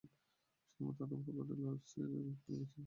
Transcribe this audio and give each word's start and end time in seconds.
শুধুমাত্র 0.69 1.01
তোমার 1.01 1.45
কোটেই 1.47 1.57
লুইসের 1.59 2.05
রক্ত 2.05 2.47
লেগে 2.49 2.65
ছিল। 2.65 2.79